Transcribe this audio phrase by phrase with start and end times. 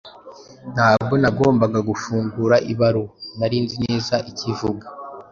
[0.73, 3.13] Ntabwo nagombaga gufungura ibaruwa.
[3.37, 4.85] Nari nzi neza icyo ivuga.